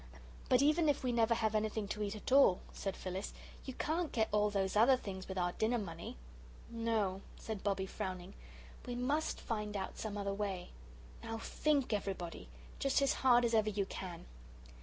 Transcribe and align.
"But 0.49 0.63
even 0.63 0.89
if 0.89 1.03
we 1.03 1.11
never 1.11 1.35
have 1.35 1.53
anything 1.53 1.87
to 1.89 2.01
eat 2.01 2.15
at 2.15 2.31
all," 2.31 2.61
said 2.73 2.97
Phyllis, 2.97 3.33
"you 3.65 3.75
can't 3.75 4.11
get 4.11 4.29
all 4.31 4.49
those 4.49 4.75
other 4.75 4.97
things 4.97 5.27
with 5.27 5.37
our 5.37 5.51
dinner 5.51 5.77
money." 5.77 6.17
"No," 6.71 7.21
said 7.37 7.63
Bobbie, 7.63 7.85
frowning, 7.85 8.33
"we 8.87 8.95
must 8.95 9.39
find 9.39 9.77
out 9.77 9.99
some 9.99 10.17
other 10.17 10.33
way. 10.33 10.71
Now 11.21 11.37
THINK, 11.37 11.93
everybody, 11.93 12.49
just 12.79 12.99
as 12.99 13.13
hard 13.21 13.45
as 13.45 13.53
ever 13.53 13.69
you 13.69 13.85
can." 13.85 14.25